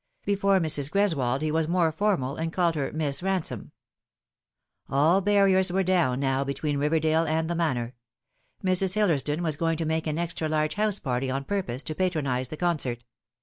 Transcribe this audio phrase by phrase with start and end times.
[0.25, 0.89] Before Mrs.
[0.89, 3.71] Greswold he was more formal, and called her Miss Ransome.
[4.89, 7.93] All barriers were down now between Eiverdale and the Manor.
[8.63, 8.95] Mrs.
[8.95, 12.57] Hillersdon was going to make an extra large house party on purpose to patronise the
[12.57, 13.03] concert.